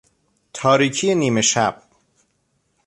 [0.53, 1.81] تاریکی نیمه شب